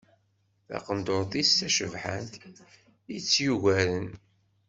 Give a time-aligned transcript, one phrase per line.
[0.67, 2.33] Taqendur-is tacebḥant
[3.15, 4.07] i tt-yugaren.